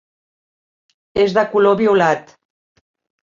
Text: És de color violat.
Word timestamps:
És 1.25 1.35
de 1.37 1.43
color 1.51 1.77
violat. 1.83 2.33